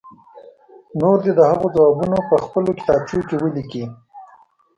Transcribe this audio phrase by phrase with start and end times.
[0.99, 3.83] نور دې د هغو ځوابونه په خپلو کتابچو کې ولیکي.